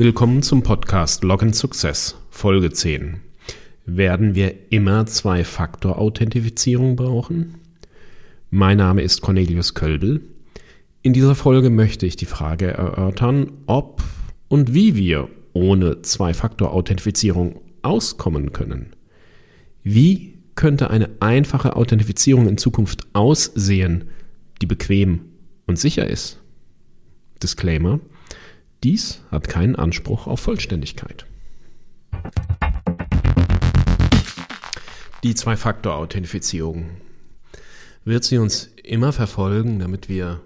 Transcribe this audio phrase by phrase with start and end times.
[0.00, 3.16] Willkommen zum Podcast Login Success, Folge 10.
[3.84, 7.56] Werden wir immer Zwei-Faktor-Authentifizierung brauchen?
[8.48, 10.20] Mein Name ist Cornelius Kölbel.
[11.02, 14.04] In dieser Folge möchte ich die Frage erörtern, ob
[14.46, 18.94] und wie wir ohne Zwei-Faktor-Authentifizierung auskommen können.
[19.82, 24.04] Wie könnte eine einfache Authentifizierung in Zukunft aussehen,
[24.62, 25.22] die bequem
[25.66, 26.38] und sicher ist?
[27.42, 27.98] Disclaimer.
[28.84, 31.26] Dies hat keinen Anspruch auf Vollständigkeit.
[35.24, 36.90] Die Zwei-Faktor-Authentifizierung.
[38.04, 40.40] Wird sie uns immer verfolgen, damit wir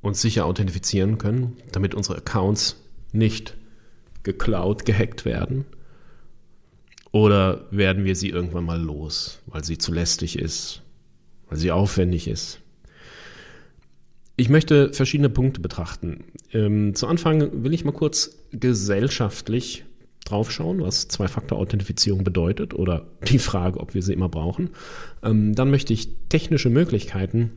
[0.00, 2.76] uns sicher authentifizieren können, damit unsere Accounts
[3.12, 3.56] nicht
[4.24, 5.64] geklaut, gehackt werden?
[7.12, 10.82] Oder werden wir sie irgendwann mal los, weil sie zu lästig ist,
[11.48, 12.63] weil sie aufwendig ist?
[14.36, 16.24] Ich möchte verschiedene Punkte betrachten.
[16.52, 19.84] Ähm, zu Anfang will ich mal kurz gesellschaftlich
[20.24, 24.70] draufschauen, was Zwei-Faktor-Authentifizierung bedeutet oder die Frage, ob wir sie immer brauchen.
[25.22, 27.52] Ähm, dann möchte ich technische Möglichkeiten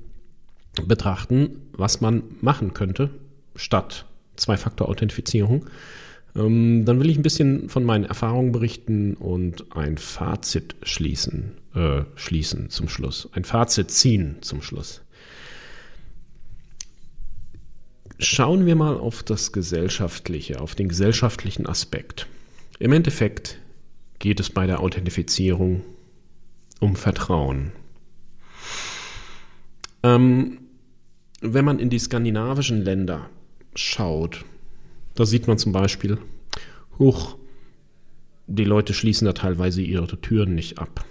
[0.86, 3.09] betrachten, was man machen könnte
[3.56, 5.66] statt Zwei-Faktor-Authentifizierung.
[6.36, 12.02] Ähm, dann will ich ein bisschen von meinen Erfahrungen berichten und ein Fazit schließen, äh,
[12.16, 13.30] schließen zum Schluss.
[13.31, 15.02] Ein Fazit ziehen zum Schluss.
[18.19, 22.27] Schauen wir mal auf das Gesellschaftliche, auf den gesellschaftlichen Aspekt.
[22.79, 23.59] Im Endeffekt
[24.17, 25.83] geht es bei der Authentifizierung
[26.79, 27.73] um Vertrauen.
[30.01, 30.59] Ähm,
[31.41, 33.29] wenn man in die skandinavischen Länder
[33.75, 34.45] schaut,
[35.13, 36.17] da sieht man zum Beispiel,
[36.97, 37.38] hoch,
[38.47, 41.05] die Leute schließen da teilweise ihre Türen nicht ab.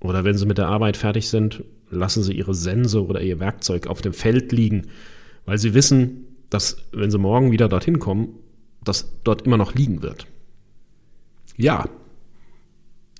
[0.00, 3.86] Oder wenn sie mit der Arbeit fertig sind, lassen sie ihre Sense oder ihr Werkzeug
[3.86, 4.86] auf dem Feld liegen
[5.46, 8.28] weil sie wissen, dass wenn sie morgen wieder dorthin kommen,
[8.82, 10.26] das dort immer noch liegen wird.
[11.56, 11.88] Ja,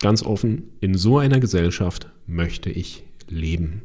[0.00, 3.82] ganz offen, in so einer Gesellschaft möchte ich leben.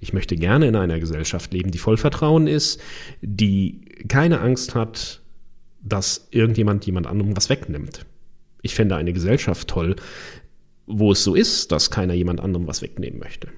[0.00, 2.80] Ich möchte gerne in einer Gesellschaft leben, die voll Vertrauen ist,
[3.22, 5.20] die keine Angst hat,
[5.82, 8.04] dass irgendjemand jemand anderem was wegnimmt.
[8.62, 9.96] Ich fände eine Gesellschaft toll,
[10.86, 13.48] wo es so ist, dass keiner jemand anderem was wegnehmen möchte.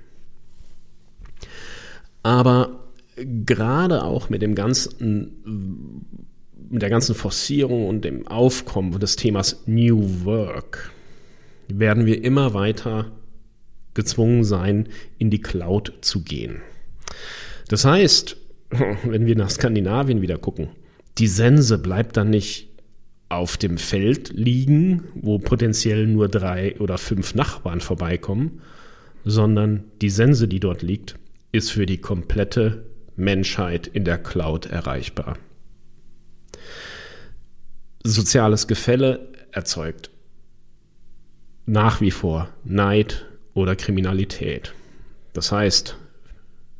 [2.22, 2.87] Aber
[3.24, 6.04] gerade auch mit dem ganzen,
[6.70, 10.92] mit der ganzen Forcierung und dem Aufkommen des Themas New Work
[11.68, 13.12] werden wir immer weiter
[13.94, 16.60] gezwungen sein, in die Cloud zu gehen.
[17.68, 18.36] Das heißt,
[19.04, 20.68] wenn wir nach Skandinavien wieder gucken,
[21.18, 22.68] die Sense bleibt dann nicht
[23.28, 28.62] auf dem Feld liegen, wo potenziell nur drei oder fünf Nachbarn vorbeikommen,
[29.24, 31.16] sondern die Sense, die dort liegt,
[31.52, 32.86] ist für die komplette
[33.18, 35.36] Menschheit in der Cloud erreichbar.
[38.02, 40.10] Soziales Gefälle erzeugt
[41.66, 44.72] nach wie vor Neid oder Kriminalität.
[45.34, 45.98] Das heißt,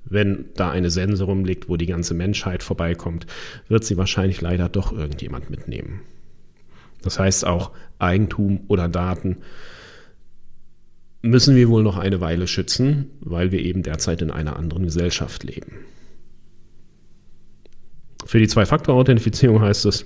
[0.05, 3.27] wenn da eine Sense rumliegt, wo die ganze Menschheit vorbeikommt,
[3.69, 6.01] wird sie wahrscheinlich leider doch irgendjemand mitnehmen.
[7.03, 9.39] Das heißt auch Eigentum oder Daten
[11.21, 15.45] müssen wir wohl noch eine Weile schützen, weil wir eben derzeit in einer anderen Gesellschaft
[15.45, 15.85] leben.
[18.29, 20.05] Für die Zwei-Faktor-Authentifizierung heißt es,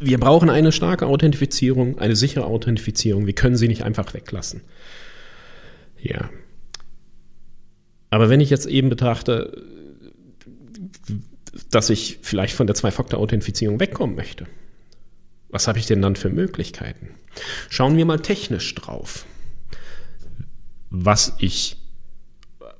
[0.00, 3.26] wir brauchen eine starke Authentifizierung, eine sichere Authentifizierung.
[3.26, 4.62] Wir können sie nicht einfach weglassen.
[6.00, 6.30] Ja.
[8.08, 9.62] Aber wenn ich jetzt eben betrachte,
[11.70, 14.46] dass ich vielleicht von der Zwei-Faktor-Authentifizierung wegkommen möchte,
[15.50, 17.10] was habe ich denn dann für Möglichkeiten?
[17.68, 19.26] Schauen wir mal technisch drauf,
[20.88, 21.76] was ich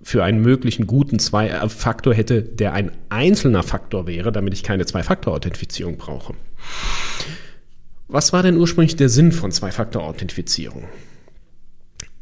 [0.05, 5.97] für einen möglichen guten Zwei-Faktor hätte, der ein einzelner Faktor wäre, damit ich keine Zwei-Faktor-Authentifizierung
[5.97, 6.35] brauche.
[8.07, 10.85] Was war denn ursprünglich der Sinn von Zwei-Faktor-Authentifizierung?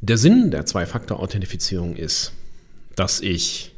[0.01, 2.33] Der Sinn der Zwei-Faktor-Authentifizierung ist,
[2.95, 3.75] dass ich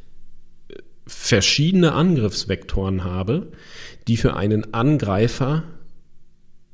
[1.07, 3.51] verschiedene Angriffsvektoren habe,
[4.07, 5.63] die für einen Angreifer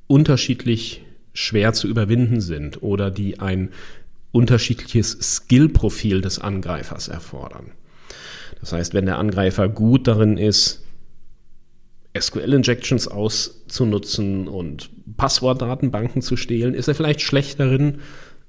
[0.08, 1.04] unterschiedlich
[1.34, 3.70] schwer zu überwinden sind oder die ein
[4.32, 7.72] unterschiedliches Skillprofil des Angreifers erfordern.
[8.60, 10.84] Das heißt, wenn der Angreifer gut darin ist,
[12.18, 18.00] SQL-Injections auszunutzen und Passwortdatenbanken zu stehlen, ist er vielleicht schlecht darin,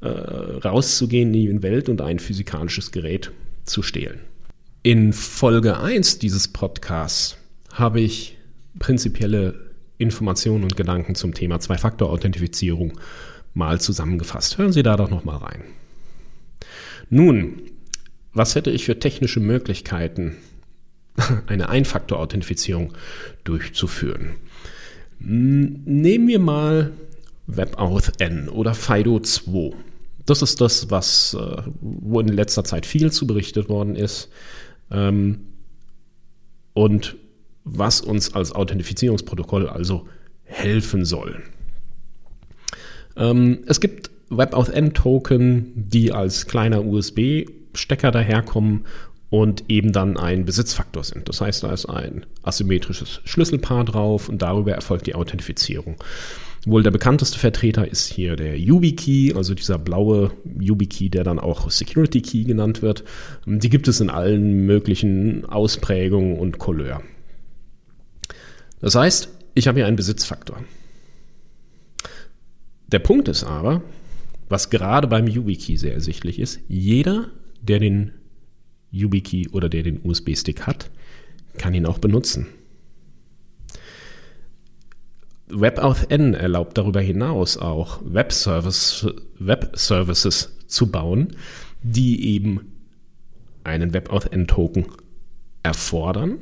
[0.00, 3.30] äh, rauszugehen in die Welt und ein physikalisches Gerät
[3.64, 4.20] zu stehlen.
[4.82, 7.36] In Folge 1 dieses Podcasts
[7.72, 8.36] habe ich
[8.78, 12.98] prinzipielle Informationen und Gedanken zum Thema Zwei-Faktor-Authentifizierung
[13.54, 14.58] mal zusammengefasst.
[14.58, 15.62] Hören Sie da doch noch mal rein.
[17.10, 17.62] Nun,
[18.32, 20.36] was hätte ich für technische Möglichkeiten,
[21.46, 22.94] eine Einfaktor-Authentifizierung
[23.44, 24.34] durchzuführen?
[25.18, 26.92] Nehmen wir mal
[27.46, 29.74] WebAuthn oder FIDO2.
[30.26, 34.30] Das ist das, was, äh, wo in letzter Zeit viel zu berichtet worden ist
[34.90, 35.40] ähm,
[36.74, 37.16] und
[37.64, 40.08] was uns als Authentifizierungsprotokoll also
[40.44, 41.42] helfen soll.
[43.16, 48.84] Ähm, es gibt WebAuthn-Token, die als kleiner USB-Stecker daherkommen
[49.30, 51.28] und eben dann ein Besitzfaktor sind.
[51.28, 55.96] Das heißt, da ist ein asymmetrisches Schlüsselpaar drauf und darüber erfolgt die Authentifizierung.
[56.64, 61.70] Wohl der bekannteste Vertreter ist hier der YubiKey, also dieser blaue YubiKey, der dann auch
[61.70, 63.04] Security Key genannt wird.
[63.46, 67.02] Die gibt es in allen möglichen Ausprägungen und Couleur.
[68.80, 70.58] Das heißt, ich habe hier einen Besitzfaktor.
[72.92, 73.82] Der Punkt ist aber,
[74.48, 77.30] was gerade beim YubiKey sehr ersichtlich ist, jeder,
[77.62, 78.12] der den
[78.90, 80.90] YubiKey oder der den USB-Stick hat,
[81.56, 82.48] kann ihn auch benutzen.
[85.48, 89.06] WebAuthn erlaubt darüber hinaus auch Web-Service,
[89.38, 91.36] Web-Services zu bauen,
[91.82, 92.72] die eben
[93.64, 94.86] einen WebAuthn-Token
[95.62, 96.38] erfordern,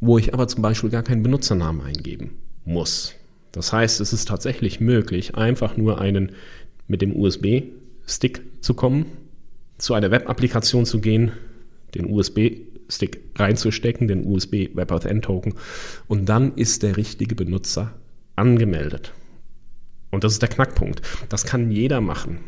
[0.00, 3.14] wo ich aber zum Beispiel gar keinen Benutzernamen eingeben muss.
[3.54, 6.32] Das heißt, es ist tatsächlich möglich, einfach nur einen
[6.88, 9.06] mit dem USB-Stick zu kommen,
[9.78, 11.30] zu einer Web-Applikation zu gehen,
[11.94, 15.54] den USB-Stick reinzustecken, den USB WebAuthn-Token
[16.08, 17.94] und dann ist der richtige Benutzer
[18.34, 19.12] angemeldet.
[20.10, 21.02] Und das ist der Knackpunkt.
[21.28, 22.40] Das kann jeder machen.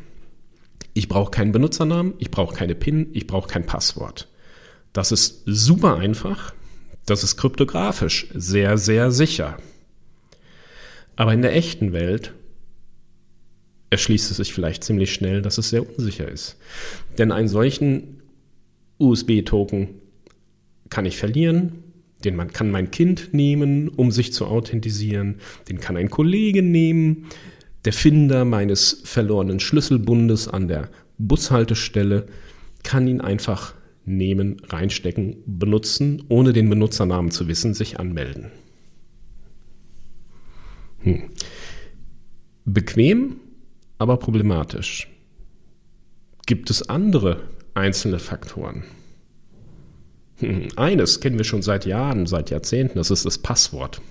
[0.92, 4.28] Ich brauche keinen Benutzernamen, ich brauche keine PIN, ich brauche kein Passwort.
[4.92, 6.52] Das ist super einfach.
[7.04, 9.56] Das ist kryptografisch sehr, sehr sicher.
[11.16, 12.34] Aber in der echten Welt
[13.90, 16.56] erschließt es sich vielleicht ziemlich schnell, dass es sehr unsicher ist.
[17.18, 18.22] Denn einen solchen
[18.98, 19.88] USB-Token
[20.90, 21.84] kann ich verlieren,
[22.24, 25.36] den man, kann mein Kind nehmen, um sich zu authentisieren.
[25.68, 27.26] Den kann ein Kollege nehmen.
[27.84, 30.88] Der Finder meines verlorenen Schlüsselbundes an der
[31.18, 32.26] Bushaltestelle
[32.82, 33.74] kann ihn einfach
[34.04, 38.50] nehmen, reinstecken, benutzen, ohne den Benutzernamen zu wissen, sich anmelden.
[41.06, 41.30] Hm.
[42.64, 43.36] Bequem,
[43.96, 45.08] aber problematisch.
[46.46, 47.42] Gibt es andere
[47.74, 48.82] einzelne Faktoren?
[50.38, 54.02] Hm, eines kennen wir schon seit Jahren, seit Jahrzehnten, das ist das Passwort.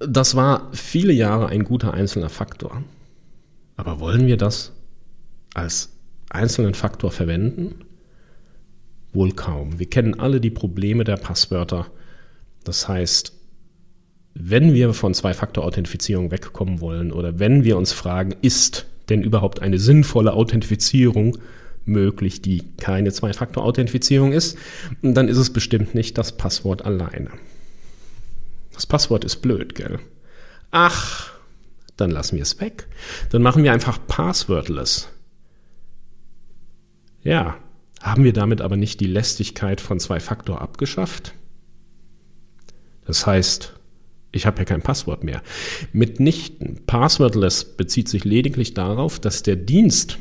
[0.00, 2.82] Das war viele Jahre ein guter einzelner Faktor.
[3.76, 4.72] Aber wollen wir das
[5.54, 5.90] als
[6.28, 7.84] einzelnen Faktor verwenden?
[9.12, 9.78] Wohl kaum.
[9.78, 11.86] Wir kennen alle die Probleme der Passwörter.
[12.64, 13.32] Das heißt,
[14.34, 19.78] wenn wir von Zwei-Faktor-Authentifizierung wegkommen wollen oder wenn wir uns fragen, ist denn überhaupt eine
[19.78, 21.38] sinnvolle Authentifizierung
[21.84, 24.56] möglich, die keine Zwei-Faktor-Authentifizierung ist,
[25.02, 27.30] dann ist es bestimmt nicht das Passwort alleine.
[28.72, 29.98] Das Passwort ist blöd, gell?
[30.70, 31.32] Ach,
[31.96, 32.88] dann lassen wir es weg.
[33.30, 35.08] Dann machen wir einfach passwordless.
[37.22, 37.56] Ja,
[38.00, 41.34] haben wir damit aber nicht die Lästigkeit von Zwei-Faktor abgeschafft?
[43.04, 43.74] Das heißt,
[44.32, 45.42] ich habe ja kein Passwort mehr.
[45.92, 46.80] Mitnichten.
[46.86, 50.18] Passwordless bezieht sich lediglich darauf, dass der Dienst,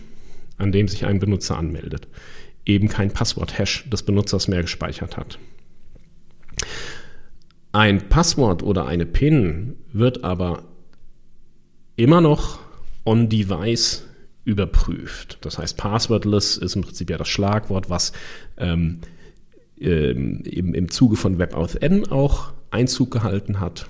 [0.58, 2.08] an dem sich ein Benutzer anmeldet,
[2.66, 5.40] eben kein Passwort-Hash des Benutzers mehr gespeichert hat.
[7.72, 10.64] Ein Passwort oder eine PIN wird aber
[11.96, 12.60] immer noch
[13.06, 14.06] on-device
[14.44, 15.38] überprüft.
[15.42, 18.12] Das heißt, passwordless ist im Prinzip ja das Schlagwort, was
[18.58, 19.00] ähm,
[19.80, 23.88] ähm, im, im Zuge von WebAuthn auch Einzug gehalten hat.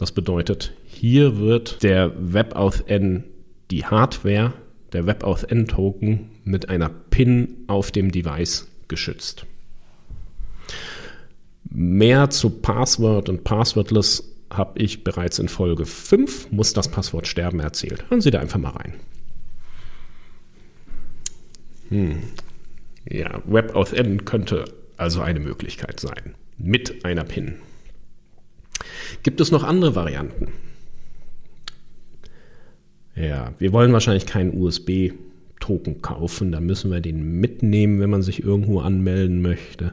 [0.00, 3.24] Das bedeutet, hier wird der WebAuthn,
[3.70, 4.54] die Hardware
[4.94, 9.44] der WebAuthn-Token mit einer PIN auf dem Device geschützt.
[11.68, 17.60] Mehr zu Passwort und Passwordless habe ich bereits in Folge 5, muss das Passwort sterben,
[17.60, 18.08] erzählt.
[18.08, 18.94] Hören Sie da einfach mal rein.
[21.90, 22.22] Hm.
[23.06, 24.64] Ja, WebAuthn könnte
[24.96, 26.36] also eine Möglichkeit sein.
[26.56, 27.56] Mit einer PIN.
[29.22, 30.48] Gibt es noch andere Varianten?
[33.14, 36.52] Ja, wir wollen wahrscheinlich keinen USB-Token kaufen.
[36.52, 39.92] Da müssen wir den mitnehmen, wenn man sich irgendwo anmelden möchte.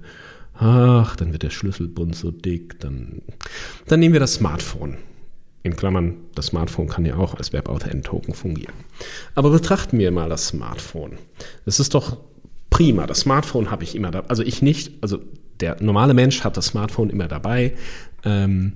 [0.53, 2.79] Ach, dann wird der Schlüsselbund so dick.
[2.79, 3.21] Dann,
[3.87, 4.97] dann nehmen wir das Smartphone.
[5.63, 8.73] In Klammern, das Smartphone kann ja auch als WebAuthn-Token fungieren.
[9.35, 11.17] Aber betrachten wir mal das Smartphone.
[11.65, 12.17] Das ist doch
[12.77, 13.07] prima.
[13.07, 14.19] Das Smartphone habe ich immer da.
[14.27, 14.91] Also ich nicht.
[15.01, 15.19] Also
[15.59, 17.73] der normale Mensch hat das Smartphone immer dabei.
[18.23, 18.73] Ähm,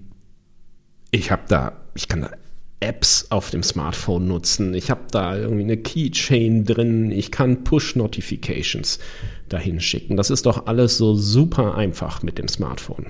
[1.11, 2.31] ich habe da, ich kann da
[2.79, 4.73] Apps auf dem Smartphone nutzen.
[4.73, 7.11] Ich habe da irgendwie eine Keychain drin.
[7.11, 8.97] Ich kann Push-Notifications
[9.49, 10.17] dahin schicken.
[10.17, 13.05] Das ist doch alles so super einfach mit dem Smartphone.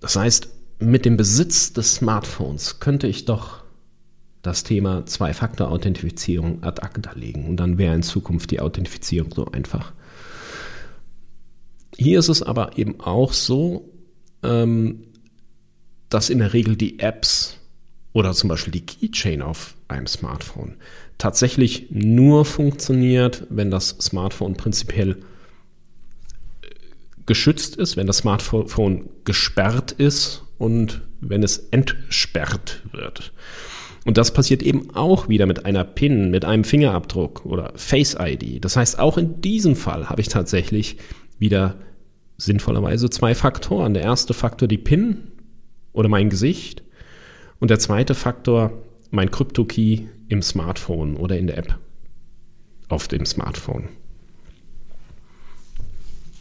[0.00, 0.48] Das heißt,
[0.80, 3.65] mit dem Besitz des Smartphones könnte ich doch
[4.46, 9.92] das Thema Zwei-Faktor-Authentifizierung ad acta legen und dann wäre in Zukunft die Authentifizierung so einfach.
[11.96, 13.92] Hier ist es aber eben auch so,
[14.42, 15.04] ähm,
[16.08, 17.58] dass in der Regel die Apps
[18.12, 20.76] oder zum Beispiel die Keychain auf einem Smartphone
[21.18, 25.18] tatsächlich nur funktioniert, wenn das Smartphone prinzipiell
[26.62, 26.68] äh,
[27.24, 33.32] geschützt ist, wenn das Smartphone gesperrt ist und wenn es entsperrt wird.
[34.06, 38.64] Und das passiert eben auch wieder mit einer PIN, mit einem Fingerabdruck oder Face ID.
[38.64, 40.96] Das heißt, auch in diesem Fall habe ich tatsächlich
[41.40, 41.74] wieder
[42.38, 43.94] sinnvollerweise zwei Faktoren.
[43.94, 45.32] Der erste Faktor die PIN
[45.92, 46.84] oder mein Gesicht
[47.58, 48.72] und der zweite Faktor
[49.10, 51.76] mein Krypto-Key im Smartphone oder in der App
[52.88, 53.88] auf dem Smartphone.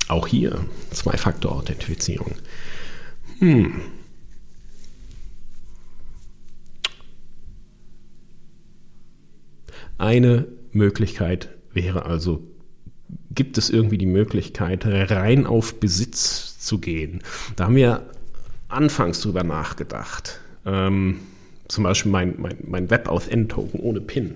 [0.07, 2.33] Auch hier Zwei-Faktor-Authentifizierung.
[3.39, 3.81] Hm.
[9.97, 12.43] Eine Möglichkeit wäre also,
[13.31, 17.21] gibt es irgendwie die Möglichkeit, rein auf Besitz zu gehen?
[17.55, 18.05] Da haben wir
[18.67, 20.39] anfangs drüber nachgedacht.
[20.65, 21.19] Ähm,
[21.67, 24.35] zum Beispiel mein, mein, mein Web-Authent-Token ohne PIN.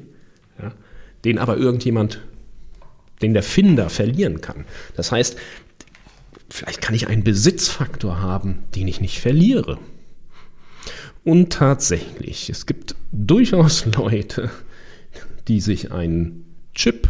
[0.61, 0.71] Ja,
[1.25, 2.21] den aber irgendjemand,
[3.21, 4.65] den der Finder verlieren kann.
[4.95, 5.37] Das heißt,
[6.49, 9.77] vielleicht kann ich einen Besitzfaktor haben, den ich nicht verliere.
[11.23, 14.49] Und tatsächlich, es gibt durchaus Leute,
[15.49, 17.09] die sich einen Chip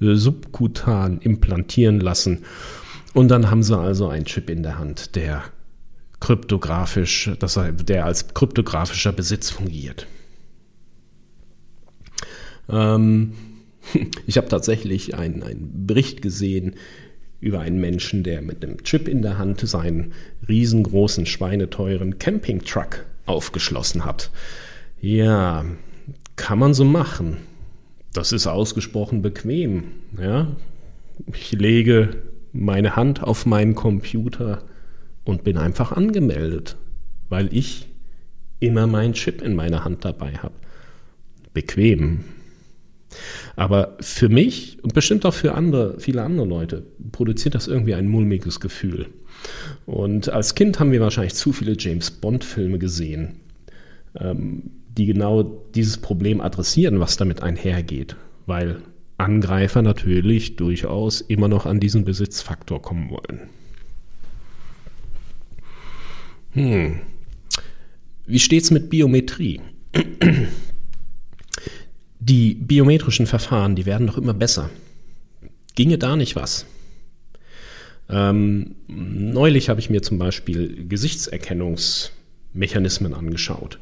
[0.00, 2.44] subkutan implantieren lassen.
[3.14, 5.42] Und dann haben sie also einen Chip in der Hand, der
[6.20, 10.06] kryptografisch, dass der als kryptografischer Besitz fungiert.
[12.68, 13.32] Ähm,
[14.26, 16.76] ich habe tatsächlich einen, einen Bericht gesehen
[17.40, 20.12] über einen Menschen, der mit einem Chip in der Hand seinen
[20.48, 24.30] riesengroßen, schweineteuren Campingtruck aufgeschlossen hat.
[25.00, 25.64] Ja,
[26.34, 27.38] kann man so machen.
[28.12, 29.84] Das ist ausgesprochen bequem.
[30.20, 30.48] Ja?
[31.32, 32.10] Ich lege
[32.52, 34.62] meine Hand auf meinen Computer
[35.24, 36.76] und bin einfach angemeldet,
[37.28, 37.88] weil ich
[38.60, 40.54] immer meinen Chip in meiner Hand dabei habe.
[41.52, 42.24] Bequem.
[43.56, 48.08] Aber für mich und bestimmt auch für andere, viele andere Leute produziert das irgendwie ein
[48.08, 49.06] mulmiges Gefühl.
[49.86, 53.40] Und als Kind haben wir wahrscheinlich zu viele James Bond-Filme gesehen,
[54.18, 55.42] ähm, die genau
[55.74, 58.82] dieses Problem adressieren, was damit einhergeht, weil
[59.16, 63.48] Angreifer natürlich durchaus immer noch an diesen Besitzfaktor kommen wollen.
[66.52, 67.00] Hm.
[68.26, 69.60] Wie steht's mit Biometrie?
[72.20, 74.70] Die biometrischen Verfahren, die werden doch immer besser.
[75.74, 76.66] Ginge da nicht was?
[78.10, 80.84] Ähm, neulich habe ich mir zum Beispiel
[82.54, 83.78] Gesichtserkennungsmechanismen angeschaut.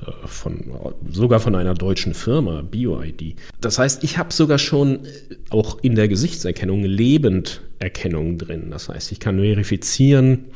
[0.00, 3.36] Äh, von, sogar von einer deutschen Firma, BioID.
[3.60, 5.08] Das heißt, ich habe sogar schon äh,
[5.50, 8.68] auch in der Gesichtserkennung Lebenderkennung drin.
[8.70, 10.46] Das heißt, ich kann verifizieren,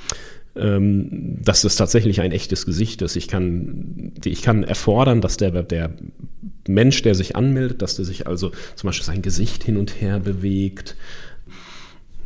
[0.56, 3.16] ähm, dass das tatsächlich ein echtes Gesicht ist.
[3.16, 5.90] Ich kann, ich kann erfordern, dass der, der
[6.66, 10.20] Mensch, der sich anmeldet, dass der sich also zum Beispiel sein Gesicht hin und her
[10.20, 10.96] bewegt.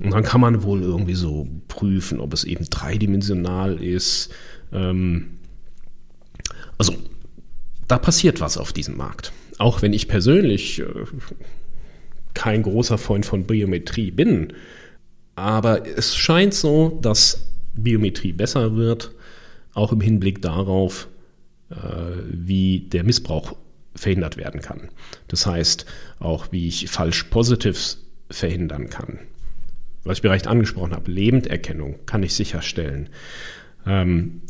[0.00, 4.33] Und dann kann man wohl irgendwie so prüfen, ob es eben dreidimensional ist.
[4.73, 5.39] Ähm,
[6.77, 6.95] also
[7.89, 9.33] da passiert was auf diesem Markt.
[9.59, 10.85] Auch wenn ich persönlich äh,
[12.35, 14.53] kein großer Freund von Biometrie bin.
[15.35, 19.13] Aber es scheint so, dass Biometrie besser wird,
[19.75, 21.09] auch im Hinblick darauf,
[21.71, 21.75] äh,
[22.31, 23.57] wie der Missbrauch
[23.95, 24.89] verhindert werden kann.
[25.29, 25.87] Das heißt,
[26.21, 29.19] auch wie ich falsch Positives verhindern kann.
[30.05, 33.09] Was ich bereits angesprochen habe, Lebenderkennung kann ich sicherstellen.
[33.87, 34.43] Ähm,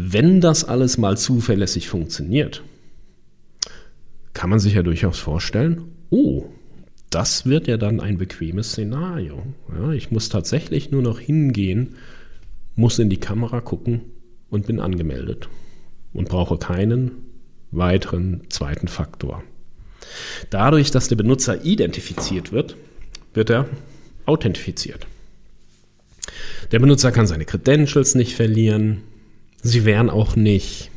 [0.00, 2.62] wenn das alles mal zuverlässig funktioniert,
[4.32, 6.44] kann man sich ja durchaus vorstellen, oh,
[7.10, 9.42] das wird ja dann ein bequemes Szenario.
[9.74, 11.96] Ja, ich muss tatsächlich nur noch hingehen
[12.76, 14.02] muss in die Kamera gucken
[14.50, 15.48] und bin angemeldet
[16.12, 17.10] und brauche keinen
[17.72, 19.42] weiteren zweiten Faktor.
[20.50, 22.76] Dadurch, dass der Benutzer identifiziert wird,
[23.34, 23.68] wird er
[24.26, 25.08] authentifiziert.
[26.70, 29.02] Der Benutzer kann seine Credentials nicht verlieren.
[29.62, 30.90] Sie wären auch nicht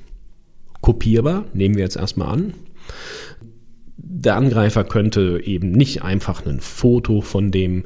[0.82, 2.53] kopierbar, nehmen wir jetzt erstmal an.
[3.98, 7.86] Der Angreifer könnte eben nicht einfach ein Foto von dem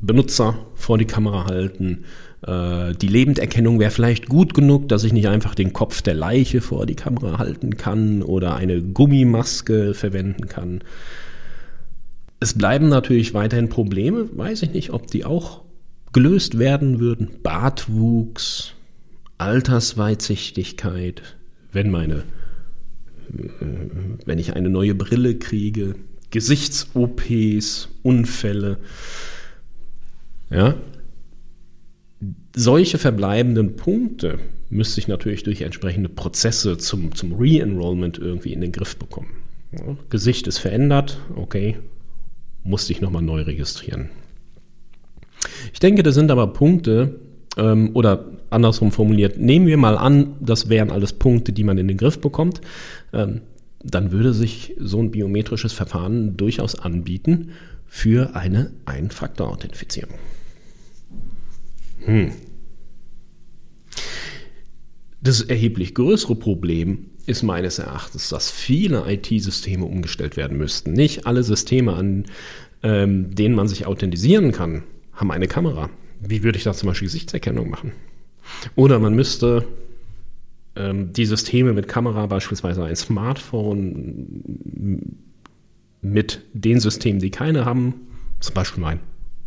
[0.00, 2.04] Benutzer vor die Kamera halten
[2.46, 6.60] äh, die Lebenderkennung wäre vielleicht gut genug, dass ich nicht einfach den Kopf der Leiche
[6.60, 10.80] vor die Kamera halten kann oder eine Gummimaske verwenden kann.
[12.40, 15.62] Es bleiben natürlich weiterhin Probleme, weiß ich nicht, ob die auch
[16.12, 17.28] gelöst werden würden.
[17.42, 18.72] Bartwuchs,
[19.40, 21.22] Altersweitsichtigkeit,
[21.72, 22.24] wenn meine,
[24.26, 25.94] wenn ich eine neue Brille kriege,
[26.30, 28.78] Gesichts-OPs, Unfälle,
[30.50, 30.74] ja,
[32.54, 38.72] solche verbleibenden Punkte müsste ich natürlich durch entsprechende Prozesse zum, zum Re-Enrollment irgendwie in den
[38.72, 39.30] Griff bekommen.
[39.72, 41.78] Ja, Gesicht ist verändert, okay,
[42.62, 44.10] musste ich nochmal neu registrieren.
[45.72, 47.20] Ich denke, das sind aber Punkte,
[47.56, 51.88] ähm, oder andersrum formuliert, nehmen wir mal an, das wären alles Punkte, die man in
[51.88, 52.60] den Griff bekommt,
[53.12, 53.42] ähm,
[53.82, 57.52] dann würde sich so ein biometrisches Verfahren durchaus anbieten
[57.86, 60.14] für eine Ein-Faktor-Authentifizierung.
[62.04, 62.32] Hm.
[65.22, 70.92] Das erheblich größere Problem ist meines Erachtens, dass viele IT-Systeme umgestellt werden müssten.
[70.92, 72.24] Nicht alle Systeme, an
[72.82, 75.90] ähm, denen man sich authentisieren kann, haben eine Kamera.
[76.20, 77.92] Wie würde ich da zum Beispiel Gesichtserkennung machen?
[78.76, 79.66] Oder man müsste
[80.76, 85.16] ähm, die Systeme mit Kamera, beispielsweise ein Smartphone,
[86.02, 87.94] mit den Systemen, die keine haben,
[88.40, 89.00] zum Beispiel mein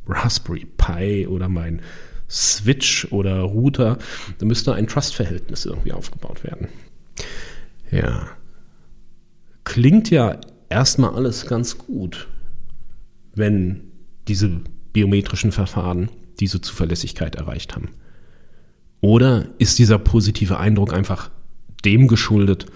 [0.08, 1.82] Raspberry Pi oder mein
[2.30, 3.98] Switch oder Router,
[4.38, 6.68] da müsste ein Trust-Verhältnis irgendwie aufgebaut werden.
[7.92, 8.28] Ja.
[9.64, 12.28] Klingt ja erstmal alles ganz gut,
[13.36, 13.92] wenn
[14.28, 14.62] diese
[14.94, 17.90] biometrischen Verfahren diese Zuverlässigkeit erreicht haben.
[19.04, 21.30] Oder ist dieser positive Eindruck einfach
[21.84, 22.68] dem geschuldet,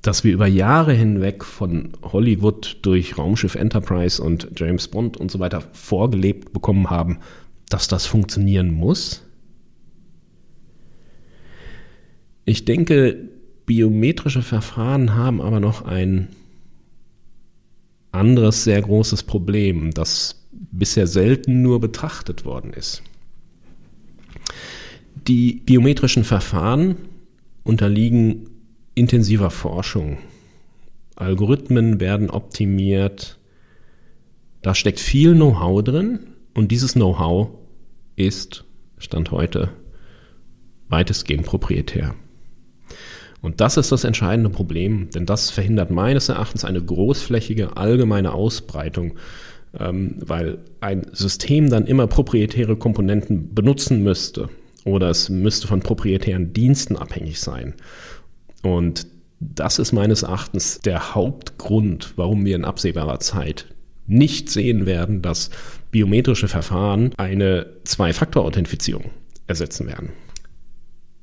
[0.00, 5.38] dass wir über Jahre hinweg von Hollywood durch Raumschiff Enterprise und James Bond und so
[5.38, 7.18] weiter vorgelebt bekommen haben,
[7.68, 9.22] dass das funktionieren muss?
[12.46, 13.28] Ich denke,
[13.66, 16.28] biometrische Verfahren haben aber noch ein
[18.12, 23.02] anderes sehr großes Problem, das bisher selten nur betrachtet worden ist.
[25.28, 26.96] Die biometrischen Verfahren
[27.64, 28.48] unterliegen
[28.94, 30.18] intensiver Forschung.
[31.16, 33.36] Algorithmen werden optimiert.
[34.62, 36.20] Da steckt viel Know-how drin
[36.54, 37.48] und dieses Know-how
[38.14, 38.64] ist,
[38.98, 39.70] Stand heute,
[40.88, 42.14] weitestgehend proprietär.
[43.42, 49.14] Und das ist das entscheidende Problem, denn das verhindert meines Erachtens eine großflächige allgemeine Ausbreitung,
[49.78, 54.48] ähm, weil ein System dann immer proprietäre Komponenten benutzen müsste
[54.86, 57.74] oder es müsste von proprietären Diensten abhängig sein.
[58.62, 59.06] Und
[59.40, 63.66] das ist meines Erachtens der Hauptgrund, warum wir in absehbarer Zeit
[64.06, 65.50] nicht sehen werden, dass
[65.90, 69.10] biometrische Verfahren eine Zwei-Faktor-Authentifizierung
[69.48, 70.10] ersetzen werden.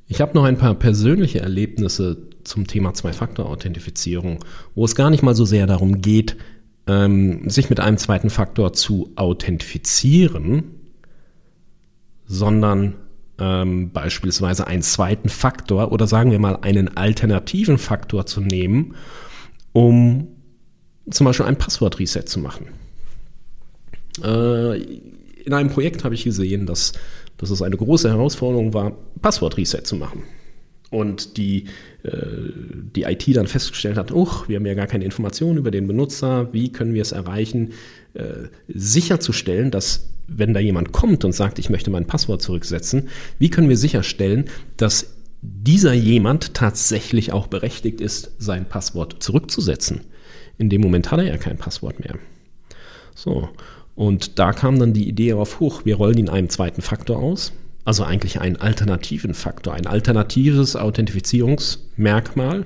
[0.07, 4.39] Ich habe noch ein paar persönliche Erlebnisse zum Thema Zwei-Faktor-Authentifizierung,
[4.75, 6.35] wo es gar nicht mal so sehr darum geht,
[6.85, 10.65] ähm, sich mit einem zweiten Faktor zu authentifizieren,
[12.25, 12.95] sondern
[13.39, 18.95] ähm, beispielsweise einen zweiten Faktor oder sagen wir mal einen alternativen Faktor zu nehmen,
[19.71, 20.27] um
[21.09, 22.67] zum Beispiel ein Passwort-Reset zu machen.
[24.23, 26.93] Äh, in einem Projekt habe ich gesehen, dass,
[27.37, 30.23] dass es eine große Herausforderung war, Passwort-Reset zu machen.
[30.89, 31.65] Und die,
[32.03, 32.11] äh,
[32.95, 36.53] die IT dann festgestellt hat, oh, wir haben ja gar keine Informationen über den Benutzer,
[36.53, 37.73] wie können wir es erreichen,
[38.13, 43.09] äh, sicherzustellen, dass wenn da jemand kommt und sagt, ich möchte mein Passwort zurücksetzen,
[43.39, 44.45] wie können wir sicherstellen,
[44.77, 50.01] dass dieser jemand tatsächlich auch berechtigt ist, sein Passwort zurückzusetzen?
[50.57, 52.15] In dem Moment hat er ja kein Passwort mehr.
[53.15, 53.49] So.
[53.95, 57.53] Und da kam dann die Idee auf hoch, wir rollen ihn einem zweiten Faktor aus,
[57.85, 62.65] also eigentlich einen alternativen Faktor, ein alternatives Authentifizierungsmerkmal,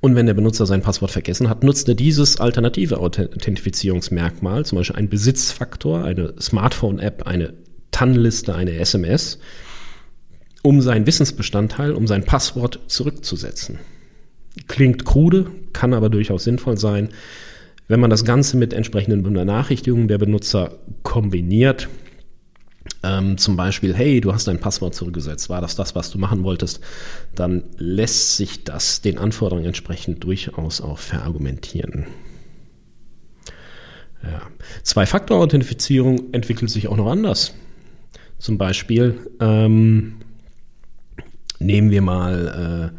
[0.00, 4.96] und wenn der Benutzer sein Passwort vergessen hat, nutzt er dieses alternative Authentifizierungsmerkmal, zum Beispiel
[4.96, 7.54] ein Besitzfaktor, eine Smartphone-App, eine
[7.90, 9.38] TAN-Liste, eine SMS,
[10.62, 13.78] um seinen Wissensbestandteil, um sein Passwort zurückzusetzen.
[14.68, 17.08] Klingt krude, kann aber durchaus sinnvoll sein.
[17.88, 21.88] Wenn man das Ganze mit entsprechenden Benachrichtigungen der Benutzer kombiniert,
[23.02, 26.42] ähm, zum Beispiel, hey, du hast dein Passwort zurückgesetzt, war das das, was du machen
[26.42, 26.80] wolltest,
[27.34, 32.06] dann lässt sich das den Anforderungen entsprechend durchaus auch verargumentieren.
[34.22, 34.42] Ja.
[34.82, 37.54] Zwei-Faktor-Authentifizierung entwickelt sich auch noch anders.
[38.38, 40.16] Zum Beispiel ähm,
[41.58, 42.92] nehmen wir mal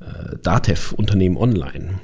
[0.00, 2.00] äh, äh, Datev Unternehmen Online.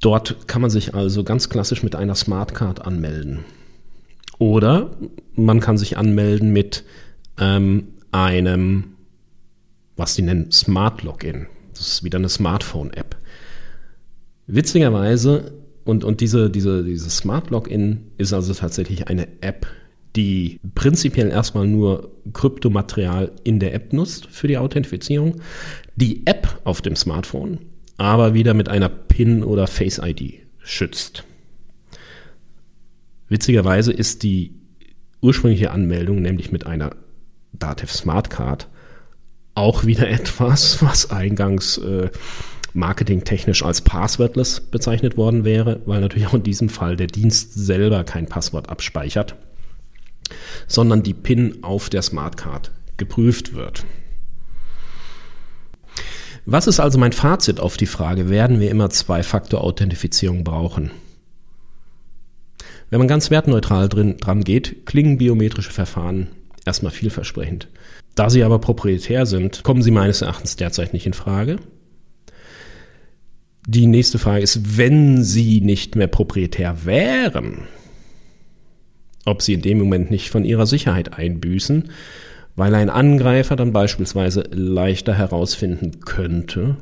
[0.00, 3.44] Dort kann man sich also ganz klassisch mit einer Smartcard anmelden.
[4.44, 4.90] Oder
[5.34, 6.84] man kann sich anmelden mit
[7.40, 8.96] ähm, einem,
[9.96, 11.46] was sie nennen, Smart Login.
[11.72, 13.16] Das ist wieder eine Smartphone-App.
[14.46, 15.54] Witzigerweise,
[15.84, 19.66] und, und diese, diese, diese Smart Login ist also tatsächlich eine App,
[20.14, 25.40] die prinzipiell erstmal nur Kryptomaterial in der App nutzt für die Authentifizierung,
[25.96, 27.60] die App auf dem Smartphone
[27.96, 31.24] aber wieder mit einer PIN oder Face ID schützt.
[33.34, 34.54] Witzigerweise ist die
[35.20, 36.94] ursprüngliche Anmeldung, nämlich mit einer
[37.52, 38.68] Datev Smart Card,
[39.56, 42.10] auch wieder etwas, was eingangs äh,
[42.74, 48.04] marketingtechnisch als passwordless bezeichnet worden wäre, weil natürlich auch in diesem Fall der Dienst selber
[48.04, 49.34] kein Passwort abspeichert,
[50.68, 53.84] sondern die PIN auf der Smartcard geprüft wird.
[56.46, 60.92] Was ist also mein Fazit auf die Frage, werden wir immer Zwei-Faktor-Authentifizierung brauchen?
[62.94, 66.28] Wenn man ganz wertneutral drin, dran geht, klingen biometrische Verfahren
[66.64, 67.66] erstmal vielversprechend.
[68.14, 71.56] Da sie aber proprietär sind, kommen sie meines Erachtens derzeit nicht in Frage.
[73.66, 77.62] Die nächste Frage ist, wenn sie nicht mehr proprietär wären,
[79.24, 81.90] ob sie in dem Moment nicht von ihrer Sicherheit einbüßen,
[82.54, 86.76] weil ein Angreifer dann beispielsweise leichter herausfinden könnte,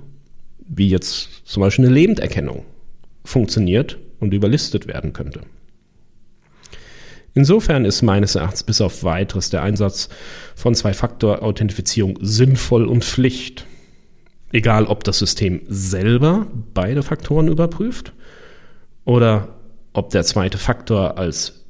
[0.58, 2.66] wie jetzt zum Beispiel eine Lebenderkennung
[3.24, 5.40] funktioniert und überlistet werden könnte.
[7.34, 10.08] Insofern ist meines Erachtens bis auf weiteres der Einsatz
[10.54, 13.66] von Zwei-Faktor-Authentifizierung sinnvoll und Pflicht.
[14.52, 18.12] Egal, ob das System selber beide Faktoren überprüft
[19.04, 19.48] oder
[19.94, 21.64] ob der zweite Faktor als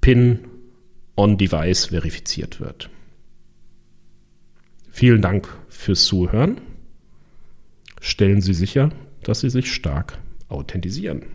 [0.00, 0.46] PIN
[1.16, 2.88] on-Device verifiziert wird.
[4.90, 6.60] Vielen Dank fürs Zuhören.
[8.00, 8.90] Stellen Sie sicher,
[9.22, 11.26] dass Sie sich stark authentisieren.